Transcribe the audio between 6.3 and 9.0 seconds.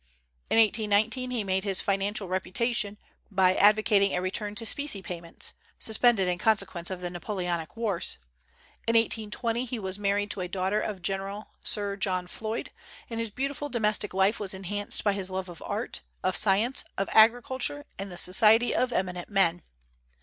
consequence of the Napoleonic wars. In